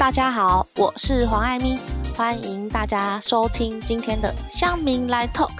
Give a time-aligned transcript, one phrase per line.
[0.00, 1.76] 大家好，我是黄爱咪，
[2.16, 5.50] 欢迎大家收听今天的乡民来 talk。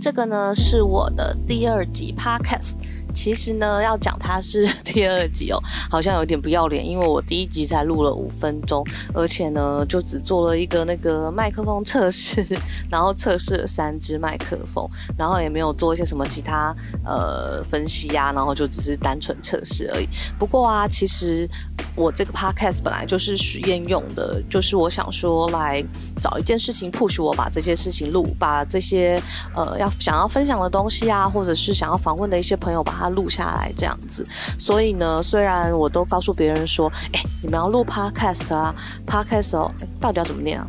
[0.00, 2.74] 这个呢是我的第二集 podcast。
[3.14, 5.58] 其实呢，要讲它是 第二集哦，
[5.90, 8.84] 好像有点不要脸，因为我第一集才录了五分钟，
[9.14, 12.44] 而且呢，就只做了一个那个麦克风测试，
[12.90, 16.74] 然后测试了三支麦克风，然后也没有做一些什么其他
[17.04, 20.08] 呃分析啊，然后就只是单纯测试而已。
[20.38, 21.48] 不过啊，其实
[21.96, 25.82] 我这个 podcast 本来就是实验用的，就是我想说来
[26.20, 29.18] 找一件事情 push 我把这些事情录，把这些
[29.54, 33.08] 呃要想要分享的东西啊，或者是想要访问的一些朋友把它。
[33.14, 34.26] 录下来这样子，
[34.58, 38.74] 所以呢，虽然我都告诉别人说，哎，你们要录 podcast 啊
[39.06, 39.70] ，podcast 哦，
[40.00, 40.66] 到底要怎么念啊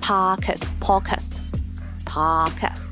[0.00, 2.86] ？podcast，podcast，podcast。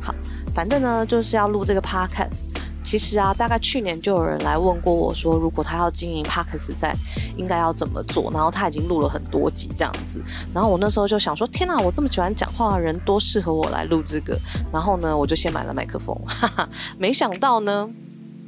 [0.00, 0.14] 好，
[0.54, 2.44] 反正呢，就是要录这个 podcast。
[2.86, 6.94] 其实啊，大概去年就有人来问过我说，如果他要经营帕克斯在
[7.36, 8.30] 应该要怎么做？
[8.32, 10.22] 然后他已经录了很多集这样子。
[10.54, 14.38] 然后我那时候就想说，天哪，我这么喜欢讲话的人，多适合我来录这个。
[14.72, 17.90] 然后呢，我就先买了麦克风，哈哈，没想到呢。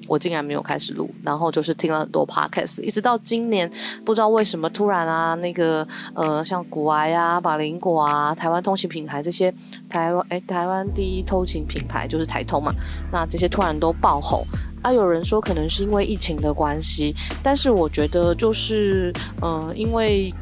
[0.09, 3.71] 我竟然没有开始录，然后就是听了很多 podcast，一直到今年，
[4.05, 9.53] 不知道为什么突然啊，那个呃，像古癌啊、马林果啊、台湾通勤品牌这些
[9.89, 12.73] 台湾哎，台湾第一通勤品牌就是台通嘛，
[13.13, 14.43] 那这些突然都爆红
[14.83, 14.91] 啊。
[14.91, 19.13] 有人说可能是因为疫情的关系，但是我觉得就是
[19.43, 20.33] 嗯，因为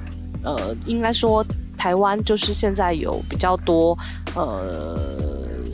[0.45, 1.45] 呃，应该说
[1.77, 3.99] 台湾就是现在有比较多
[4.37, 5.26] 呃。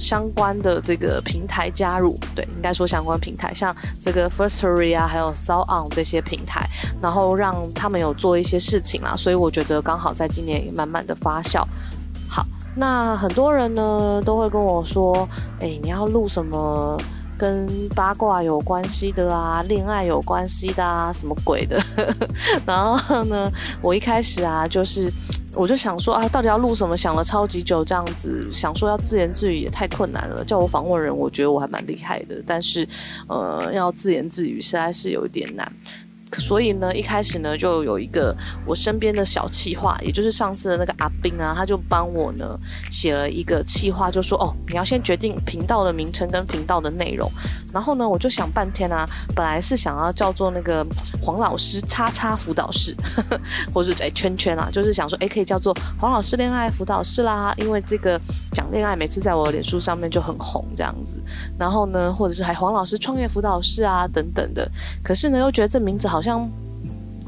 [0.03, 6.69] 相关的这个平台加入，对，应该说相关平台，像这个 Firstory 啊，还有 s o On 这些平台，
[7.01, 11.65] 然后让他们有做一些事情啦，所以我觉得刚好在今年也慢慢的发酵。
[12.29, 12.45] 好，
[12.75, 15.29] 那很多人呢都会跟我说，
[15.61, 17.01] 哎，你要录什么？
[17.39, 17.67] 跟
[17.97, 21.83] 八卦有关系的啊，恋爱有关系的啊，什么鬼的？
[22.65, 23.51] 然后呢，
[23.81, 25.11] 我一开始啊，就是
[25.55, 26.97] 我就想说啊，到底要录什么？
[26.97, 30.45] 想了超级久，这样子想说要自言自语也太困难了。
[30.45, 32.89] 叫我访问人，我觉得我还蛮厉害的，但是
[33.29, 35.71] 呃，要自言自语实在是有一点难。
[36.39, 38.35] 所以呢，一开始呢，就有一个
[38.67, 42.59] 我身边的小企划，也就是上次的那个阿斌啊，他就帮我呢
[42.91, 47.31] 写了一个企划，就说哦，你要先决定频道的名称跟频道的内容。
[47.73, 50.87] 然后呢，我就想半天啊，本来是想要叫做那个
[51.23, 53.41] 黄老师叉叉辅导室，呵 呵
[53.73, 58.21] 或是哎圈圈啊，就是想说哎可以叫做黄老师恋爱辅导室啦，因为这个
[58.73, 61.19] 恋爱每次在我脸书上面就很红这样子。
[61.59, 64.69] 然后呢，或者是还黄老师创业辅导室啊等等的。
[65.05, 66.23] 可是呢，又觉得这名字好。
[66.23, 66.49] 像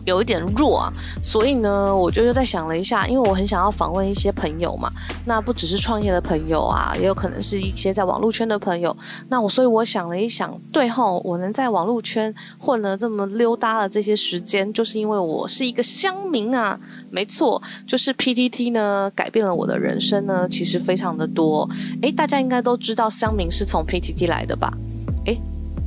[0.04, 0.92] 有一点弱啊，
[1.22, 4.90] 所以呢，我就又在想了一下，因为我很想要访问一些朋友嘛，
[5.24, 8.94] 那不只是创业的朋友啊，也有可能是一些在网络圈的朋友。
[9.28, 16.78] 那我所以我想了一想，对后我能在网络圈混了这么溜达的这些时间，就是因为我是一个乡民啊。
[17.10, 21.68] 没错，就是 PTT 呢改变了我的人生呢，其实非常的多。
[22.02, 24.72] 诶，大家应该都知道乡民是从 PTT 来的吧？
[25.26, 25.40] 诶。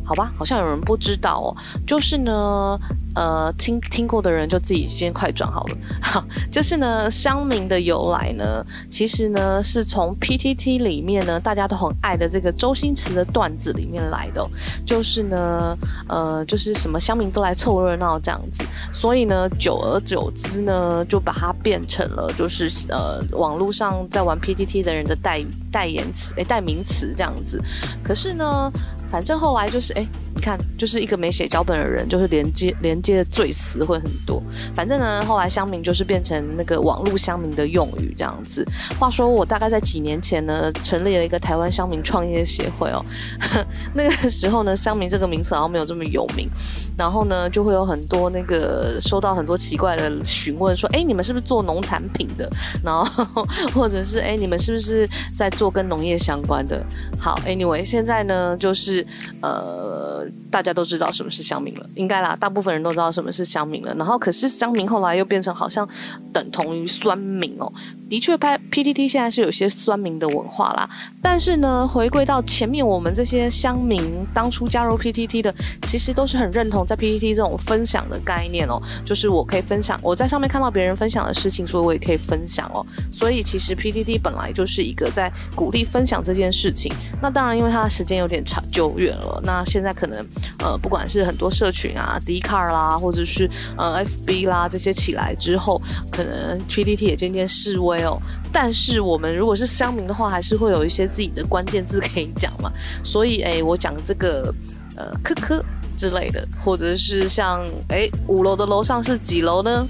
[0.05, 1.47] 好吧，好像有人不知道哦。
[1.85, 2.79] 就是呢，
[3.17, 5.77] 呃，听听过的人就自己先快转好了。
[5.99, 14.47] 好， 就是呢，乡民的由来呢，其实呢是从 PTT 里面呢大家都很爱的这个周星驰的段子里面来的。
[14.85, 15.75] 就是呢，
[16.07, 18.63] 呃，就是什么乡民都来凑热闹这样子，
[18.93, 27.59] 所以呢，久而久之呢，就把它变成了就是呃网络上在玩 PTT 的人的代代言词，诶，代名词这样子。
[28.03, 28.71] 可是呢。
[29.09, 34.41] 反正后来就是，哎，你看，就是一个没写脚本的人，就是连接连接的罪词会很多。
[34.73, 38.65] 反正呢，后来乡民就是变成那个网络乡民的用语这样子。
[38.99, 43.03] 话说，我大概在几年前呢，成立了一个台湾乡民创业协会哦。
[43.95, 46.49] 那个时候呢，乡民这个名词好像没有这么有名。
[46.97, 52.49] 然后呢，就会有很多那个收到很多奇怪的询问，说，哎，你们是不是做农产品的？
[52.83, 53.25] 然后
[53.73, 56.85] 或者是，哎，你们是不是在做跟农业相关的？
[57.19, 59.05] 好，Anyway，现在呢，就是。
[59.41, 63.93] 呃，大家都知道什么是乡民了，应该啦，大部分人都知道什么是乡民了。
[63.95, 65.87] 然后，可是乡民后来又变成好像
[66.31, 67.71] 等同于酸民哦。
[68.09, 70.89] 的确，拍 PTT 现在是有些酸民的文化啦。
[71.21, 74.01] 但是呢，回归到前面，我们这些乡民
[74.33, 75.53] 当初加入 PTT 的，
[75.83, 78.81] 其实都是很认同在 PTT 这种分享的概念哦。
[79.05, 82.85] 就是我可以分享我在上面看到别人分享的事情，所以我也可以分享哦。
[83.11, 86.89] 所以其实 PTT 本来就是一个在鼓励分享这件事情。
[87.21, 89.41] 那当然，因为它的时间有点长久远了。
[89.43, 90.25] 那现在可能
[90.59, 95.81] 呃，不管是很多社群啊 d c a r 啦，啊或者是呃 FB 啦这些起来之后，
[96.11, 98.03] 可能 PTT 也渐渐示威。
[98.03, 98.21] 哦，
[98.53, 102.71] 但是我们如果是乡民的话，还是会有一些自己的关键字可以讲嘛。
[103.03, 104.53] 所以，哎，我讲这个，
[104.95, 105.65] 呃，科科
[105.97, 109.87] 之类的，或者是像哎五楼的楼上是几楼呢？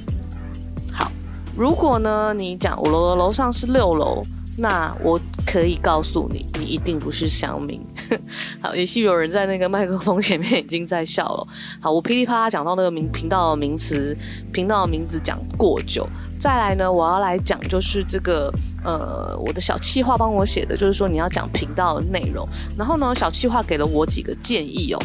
[0.94, 1.12] 好，
[1.56, 4.22] 如果呢你讲五楼的楼上是六楼，
[4.58, 5.20] 那我
[5.50, 7.82] 可以告诉你，你一定不是乡民。
[8.62, 11.48] 好，也许有人在那个麦克风前面已经在笑了。
[11.80, 14.16] 好，我噼里啪啦讲到那个名频道的名词，
[14.52, 16.06] 频道的名字讲过久。
[16.38, 18.54] 再来呢，我要来讲就是这个
[18.84, 22.46] 呃，我的小气话帮我写的，就是说你要讲频道的内容。
[22.78, 25.00] 然后呢，小气话给了我几个建议哦。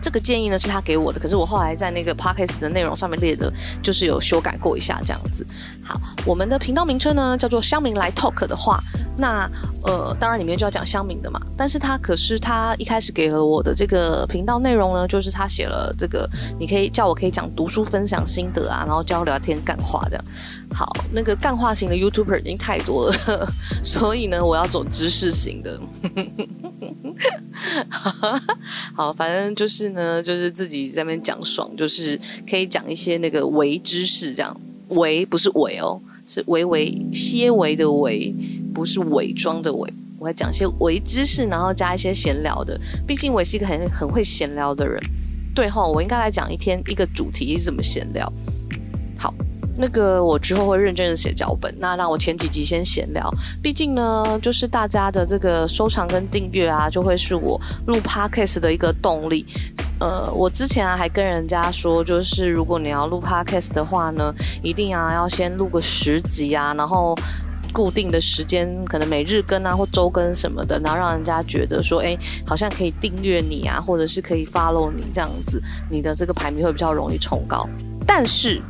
[0.00, 3.52] 这个建议呢是他给我的，可是我后来在那个 podcast 的内容上面列的，
[3.82, 5.46] 就是有修改过一下这样子。
[5.82, 8.80] 好，我们的频道名称呢叫做乡民来 talk 的话，
[9.16, 9.50] 那
[9.84, 11.40] 呃当然里面就要讲乡民的嘛。
[11.56, 16.28] 但是他可是他一开始给了我的这个频道内容呢，就是他写了这个，
[16.58, 20.24] 你可以叫我可以讲读书分享心得啊，然后教聊天干话这样。
[20.74, 23.48] 好，那个干话型的 YouTuber 已经太多了，
[23.82, 25.80] 所以呢，我要走知识型的。
[28.94, 32.18] 好，反正就是呢，就是自己在那边讲爽，就是
[32.48, 38.34] 可以讲一些那个微知识，这样微不是伪哦，是微微些微的微，
[38.74, 39.92] 不是伪装的伪。
[40.18, 42.80] 我要讲一些微知识，然后加一些闲聊的。
[43.06, 45.00] 毕竟我是一个很很会闲聊的人。
[45.54, 48.32] 对哈，我应该来讲一天一个主题是怎么闲聊。
[49.78, 53.30] 那个我之后会认真的写脚本，那让我前几集先闲聊。
[53.62, 59.44] 毕竟呢，就是大家的这个收藏跟订阅啊，就会是我录 podcast 的一个动力。
[59.98, 67.14] 呃，我之前啊还跟人家说，就是如果你要录 podcast 的话呢，一定啊要先录个十集啊，然后
[67.72, 77.66] 固定的时间，可能每日更啊或周更什么的，然后让人家觉得说，哎，好像可以订阅你啊，或者是可以 follow 你这样子，你的这个排名会比较容易冲高。
[78.06, 78.62] 但是。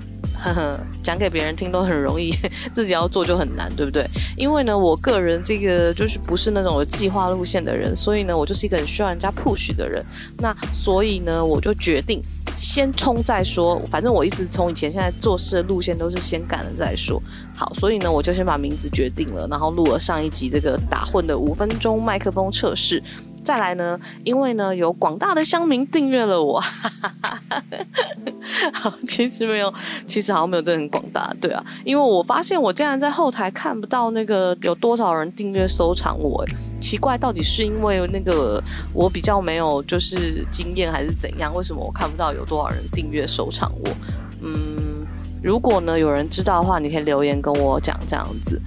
[0.42, 2.30] 呵呵，讲给别人听都很容易，
[2.72, 4.06] 自己要做就很难，对不对？
[4.36, 10.04] 因为呢，我个人这个就是不是那种有计划路线的人，所以呢，我就是一个很需要人家 push 的人。
[10.38, 12.20] 那所以呢，我就决定
[12.56, 13.80] 先冲再说。
[13.90, 17.20] 反正我一直从以前现在做事的路线都是先干了再说。
[17.56, 23.02] 好，所以呢，我就先把名字决定了，然后录了上一集这个打混的五分钟麦克风测试。
[23.46, 26.60] 再来呢，因为呢有广大的乡民订阅了我，
[28.74, 29.72] 好，其实没有，
[30.04, 36.44] 其实好像没有真的很广大，对啊，因为我发现我竟然在后台看不到那个有多少人订阅收藏我，
[36.80, 38.60] 奇怪，到底是因为那个
[38.92, 41.54] 我比较没有就是经验还是怎样？
[41.54, 43.90] 为什么我看不到有多少人订阅收藏我？
[44.42, 45.06] 嗯，
[45.40, 48.60] 如果呢有人知道的话，你可以留言跟我讲这样子。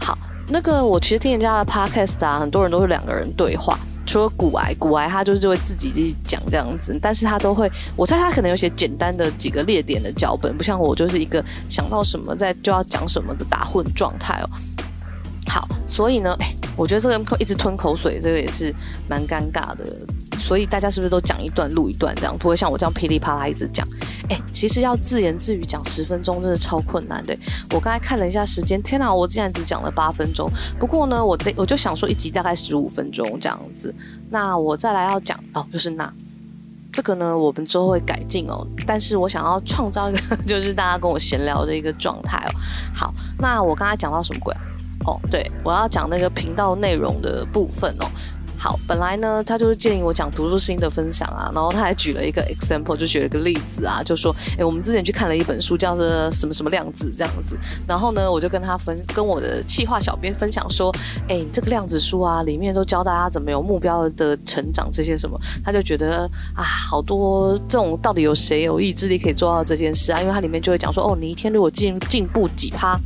[0.00, 0.16] 好，
[0.48, 3.78] 那个我其实听人家的 podcast 啊，很多人都是两个人对话。
[4.08, 14.48] 除了古癌，骨癌他就是会自己自己讲这样子，但是他都会，我猜他可能有些简单的几个列点的脚本，不像我就是一个想到什么在就要讲什么的打混状态哦。
[15.46, 16.34] 好，所以呢，
[16.74, 18.74] 我觉得这个会一直吞口水，这个也是
[19.06, 19.84] 蛮尴尬的。
[20.48, 23.86] 所以大家是不是都讲一段录一段这样，不会像我这样噼里啪啦一直讲？
[24.30, 27.36] 哎，其实要自言自语讲十分钟真的超困难的。
[27.74, 30.50] 我刚才看了一下时间，天哪，我竟然只讲了八分钟。
[30.78, 33.94] 不过呢，我这我就想说一集大概十五分钟这样子。
[34.30, 36.10] 那我再来要讲哦，就是那
[36.90, 38.66] 这个呢，我们之后会改进哦。
[38.86, 42.50] 但是我想要创造一个 就是大家跟我闲聊的一个状态哦。
[42.94, 44.54] 好，那我刚才讲到什么鬼？
[45.04, 48.06] 哦，对我要讲那个频道内容的部分哦。
[48.60, 57.56] 好，本来呢，他就是建议我讲读书心的分享啊，然后他还举了一个 example，就举了一个例子啊，就说，哎，我们之前去看了一本书，叫做什么什么量子这样子，
[57.86, 60.92] 然后呢，我就跟他分，跟我的企划小编分享说，
[61.28, 70.20] 哎，这个量子书啊，里面都教大家怎么有目标的成长这些什么，他就觉得啊，好多这种到底有谁有意志力可以做到这件事啊？
[70.20, 72.98] 因为它里面就会讲说，哦，你一天如果进进步几趴。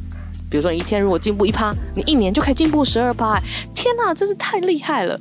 [0.52, 3.40] 比如说，你一天如果进步一趴，你一年就可以进步十二趴。
[3.74, 5.18] 天哪，真是太厉害了！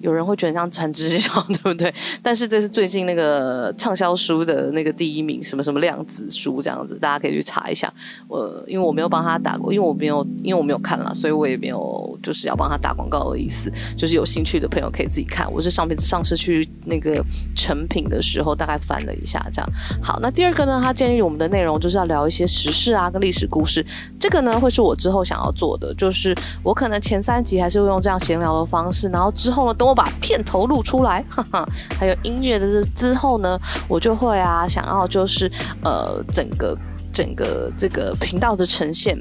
[0.00, 1.92] 有人会觉得像传直销，对不对？
[2.22, 7.92] 但是这是最近那个畅销书的那个第一名，什么什么量子书这样子，大家可以去查一下。
[8.28, 13.70] 我因为我没有帮他打过，因为我没有，因为我没有看了，所以我也没有就是要帮他打广告的意思。
[13.96, 15.50] 就是有兴趣的朋友可以自己看。
[15.52, 17.22] 我是上面上次去那个
[17.54, 19.70] 成品的时候，大概翻了一下这样。
[20.02, 23.84] 好，那第二个呢，他建议我们的内容就是要聊一些时事啊，跟历史故事。
[24.18, 31.68] 这个呢，会是我之后想要做的，就是我可能前三集还是会用这样闲聊的方式，然后之后呢，等我把片头录出来，哈哈，
[31.98, 35.50] 还有音乐的之后呢，我就会啊，想要就是
[35.82, 36.78] 呃，整个
[37.12, 39.20] 整个这个频道的呈现，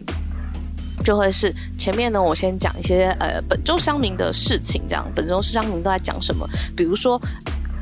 [1.03, 6.47] 就会是前面呢，我先讲一些呃本周乡民的事情，这样本周是乡民都在讲什么，
[6.77, 7.19] 比如说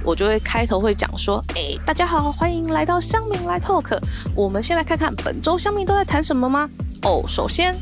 [0.02, 4.00] 我就会开头会讲说，哎，大家好，欢迎来到乡民来 talk，
[4.34, 6.70] 我们先来看看本周乡民都在谈什么吗？
[7.02, 7.76] 哦，首先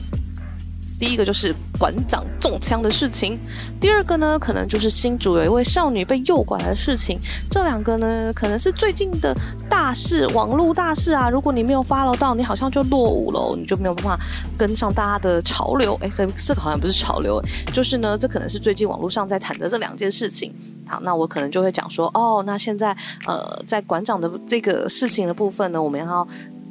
[1.00, 3.38] 第一个就是馆长中枪的事情，
[3.80, 7.20] 第二个呢，可能就是新竹有一位少女被诱拐的事情。
[7.50, 9.36] 这两个呢，可能是最近的
[9.70, 11.30] 大事，网络大事啊。
[11.30, 14.20] 如果你没有 follow 到，你好像就落伍了，你就没有办法
[14.58, 15.98] 跟上大家的潮流。
[16.02, 17.42] 哎，这这个好像不是潮流，
[17.74, 20.54] 就是呢，这可能是最近网络上在谈的这两件事情。
[20.88, 26.28] 好，那我可能就会讲说，哦，那现在呃，在馆长的这个事情的部分呢，我们要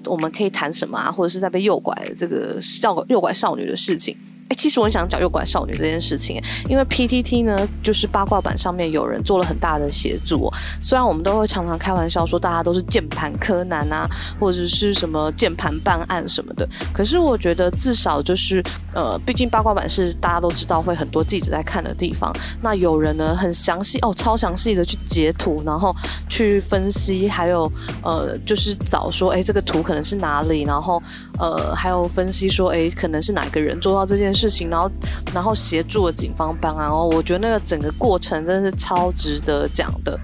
[0.06, 1.10] 我们可以谈什么啊？
[1.10, 4.16] 或者是在被诱拐这个少诱拐少女的事情。
[4.48, 10.52] 哎，其实我很想讲诱拐少女这件事情，因为 PTT 呢，就是八卦版上面有人做了很大的协助。
[10.82, 14.06] 虽然我们都会常常开玩笑说，大家都是键盘柯南啊，
[14.38, 18.62] 或者是什么键盘办案什么的，可是我觉得至少就是，
[18.94, 22.30] 呃，毕竟八卦版是大家都知道会很多记者在看的地方。
[22.60, 25.90] 那有人呢，很详细哦，超详细的去截图，然后
[26.28, 27.70] 去分析，还有
[28.02, 31.02] 呃，就是找说，哎，这个图可能是哪里，然后
[31.38, 34.33] 呃，还有分析说，哎，可能是哪个人做到这件。
[34.34, 34.90] 事情，然后，
[35.32, 40.18] 然后协助了警方办案哦，我觉得那个整个过程真的是超值得讲的。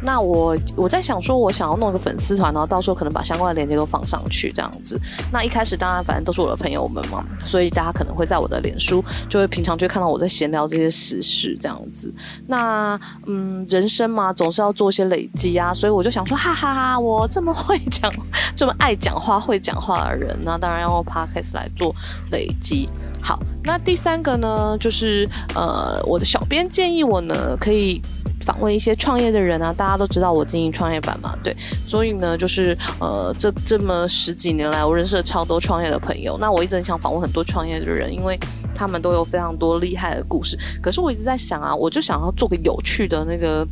[0.00, 5.00] 那我我在想说，我想要弄一个粉丝团，然后到时候可能把相关的链接都放上去，这样子。
[5.32, 12.12] 那一开始当然反正都是我的朋友们嘛，所以大家可能会在我的脸书，就会平常就看到我在闲聊这些时事这样子。
[12.46, 18.12] 那嗯，人生嘛，总是要做一些累积啊，所以我就想说，哈哈哈，我这么会讲，
[18.54, 21.94] 这么爱讲话、会讲话的人，那当然要用 podcast 来做
[22.30, 22.88] 累积。
[23.20, 28.00] 好，那第三个呢，就是呃，我的小编建议我呢，可以。
[28.48, 31.54] 访问一些创业的人啊，大家都知道我经营创业板嘛，对，
[31.86, 36.34] 所以呢，就是呃，这这么十几年来，我认识了超多创业的朋友。
[36.40, 38.38] 那我一直很想访问很多创业的人，因为
[38.74, 40.58] 他们都有非常多厉害的故事。
[40.82, 43.68] 可是我一直在想啊，我就想要做个有趣的那个。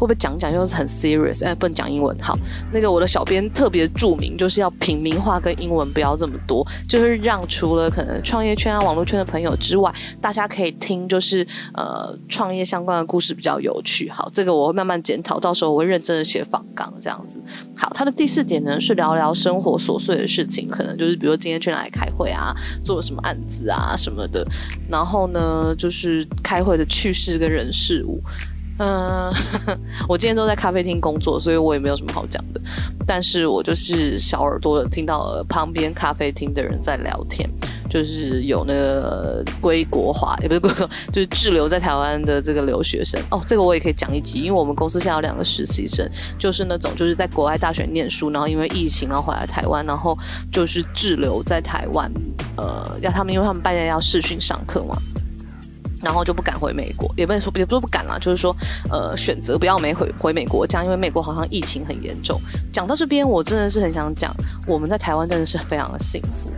[0.00, 1.44] 会不会讲讲就是很 serious？
[1.44, 2.16] 哎，不能讲英文。
[2.20, 2.34] 好，
[2.72, 14.08] 那个我的小编特别注明，就是要平民化跟英文不要这么多，就是让除了可能创业圈啊、网络圈的朋友之外，大家可以听，就是呃创业相关的故事比较有趣。
[14.08, 17.38] 好，这个我会慢慢检讨，到时候我会认真的写访纲这样子。
[17.76, 24.46] 好，它的第四点呢是聊聊生活琐碎的事情，可能就是比如今天去哪里开会啊，做了什么案子啊什么的，
[24.88, 28.18] 然后呢就是开会的趣事跟人事物。
[28.82, 29.30] 嗯，
[30.08, 32.60] 我今天都在咖啡厅工作，所以我也没有什么好讲的。
[33.06, 37.46] 但是我就是小耳朵的听到旁边咖啡厅的人在聊天，
[37.90, 43.20] 就是有那个归国华，也不是归国，就是滞留在台湾的这个留学生。
[43.30, 46.08] 哦，这个我也可以讲一集，因为我们公司现在有两个实习生，
[46.38, 50.16] 就是那种就是在国外大学念书，然后因为疫情然后回来台湾，然后
[50.50, 52.10] 就是滞留在台湾。
[52.56, 54.96] 呃，要他们，因为他们半夜要视讯上课嘛。
[56.02, 58.54] 然后就不敢回美国，也不能说也不是不敢啦，就是说，
[58.90, 62.40] 呃，选择不要没回回美国这样，因为美国好像疫情很严重。
[62.72, 64.34] 讲到这边，我真的是很想讲，
[64.66, 66.50] 我们在台湾真的是非常的幸福，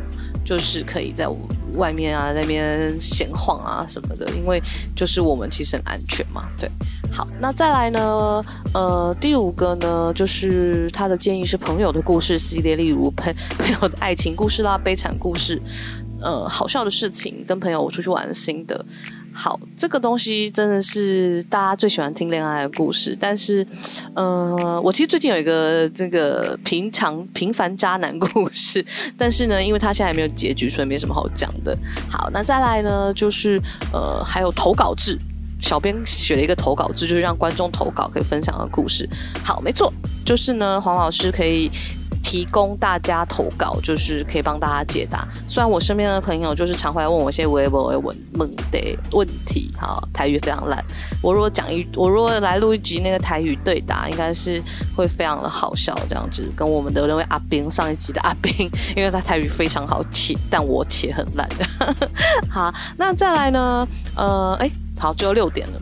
[0.45, 1.29] 就是可以在
[1.75, 4.63] 外面啊那边闲晃啊什么的，因为
[4.95, 6.45] 就是我们其实很安全嘛。
[6.59, 6.71] 对，
[7.11, 8.43] 好，那再来呢，
[8.75, 15.61] 呃，第五个呢，就是他的建议是朋友的故事系列，例如朋朋友的爱情故事啦、悲惨故事，
[16.21, 18.85] 呃，好笑的事情，跟朋友出去玩的心得。
[19.35, 23.17] 好，这个东西真的是大家最喜欢听恋爱的故事。
[23.19, 23.67] 但是，
[24.15, 28.85] 嗯，我其实最近有一个这个平常平凡渣男故事，
[29.17, 31.77] 但是呢，因为他现在还没有结局，所以没什么好讲的。
[32.11, 33.61] 好，那再来呢，就是
[33.93, 35.19] 呃，还有投稿制，
[35.61, 39.09] 小编写了一个投稿制，就是让观众投稿可以分享的故事。
[39.45, 39.93] 好，没错，
[40.25, 41.71] 就是呢，黄老师可以。
[42.33, 45.29] 提供大家投稿，就是可以帮大家解答。
[45.47, 50.83] 虽然我身边的朋友就是常会来问我一些微博、问问的问题，哈，台语非常烂。
[51.21, 54.62] 我如果讲一，我如果来录一集那个台语对答，应该是
[54.97, 56.51] 会非常的好笑，这样子。
[56.57, 58.51] 跟我们的那位阿兵上一集的阿兵，
[58.97, 61.47] 因为他台语非常好切，但我切很烂。
[62.49, 63.87] 好，那再来呢？
[64.17, 65.79] 呃，哎，好，只有六点了。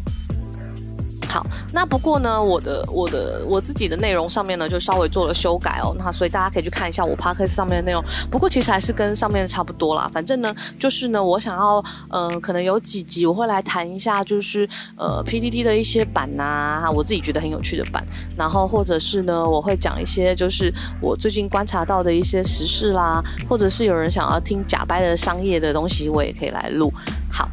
[1.30, 5.94] 好，那不过呢，我的我的我自己的内容上面呢，就稍微做了修改哦。
[5.96, 8.02] 那所以大家可以去看一下我 podcast 上面的内容。
[8.28, 10.10] 不过其实还是跟上面的差不多啦。
[10.12, 18.04] 反正呢，就是呢，我想要，嗯，可能有几集我会来谈一下，就是呃 PTT 的一些版呐，我自己觉得很有趣的版。
[18.37, 26.92] 然后或者是呢，我会讲一些就是我最近观察到的一些时事啦，或者是有人想要听假掰的商业的东西，我也可以来录。
[27.30, 27.49] 好。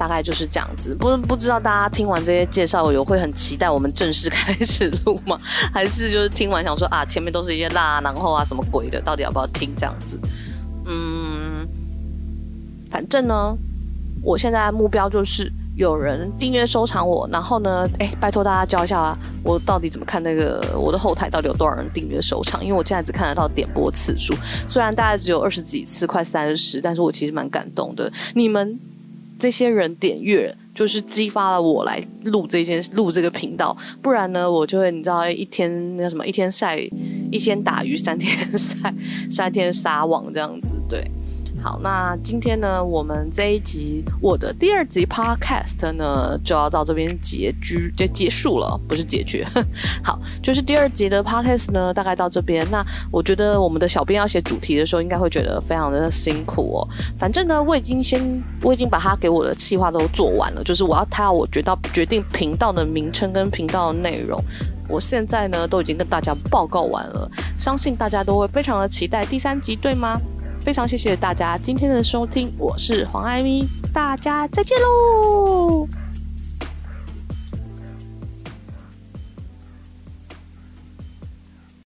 [0.00, 5.36] 大概就是这样子，不不知道大家听完这些介绍，有会很期待我们正式开始录吗？
[5.74, 10.18] 还是就是听完想说啊，前面都是一些辣，然后啊什么鬼的，到底要不要听这样子？
[10.86, 11.68] 嗯，
[12.90, 13.54] 反正呢，
[14.22, 15.52] 我现在目标就是。
[15.76, 24.34] 有人订阅收藏我，然后呢，哎，拜托大家教一下我到底怎么看那个我的后台到底有多少人订阅收藏，因为我现在只看得到点播次数，
[24.68, 28.12] 虽然大概只有二十几次，快三十，但是我其实蛮感动的。
[28.34, 28.78] 你们
[29.40, 36.76] 这些人点阅，就是激发了我来录这些录这个频道，不然呢，我就会你知道，一天那什么，一天晒，
[37.32, 38.94] 一天打鱼，三天晒，
[39.30, 41.10] 三天撒网这样子，对。
[41.62, 49.46] 好，那今天呢，我们这一集我的第二集 podcast 呢，就要到这边结局就结束了，不是解决。
[50.02, 52.66] 好，就是第二集的 podcast 呢，大概到这边。
[52.70, 56.88] 那我觉得我们的小编要写主题的时候，应该会觉得非常的辛苦哦。
[57.18, 64.42] 反正呢，我已经先我已经把他给我的计划都做完了，就是我要他要我决到决定频道的名称跟频道的内容，
[64.88, 70.18] 我现在呢都已经跟大家报告完了，相信大家都会非常的期待第三集，对吗？
[70.62, 75.88] 非常谢谢大家今天的收听，我是黄艾咪，大家再见喽。